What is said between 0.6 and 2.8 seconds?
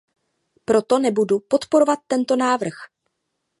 Proto nebudu podporovat tento návrh.